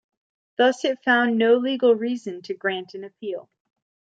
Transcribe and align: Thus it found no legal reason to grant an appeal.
Thus 0.57 0.83
it 0.83 1.03
found 1.03 1.37
no 1.37 1.57
legal 1.57 1.93
reason 1.93 2.41
to 2.41 2.55
grant 2.55 2.95
an 2.95 3.03
appeal. 3.03 3.51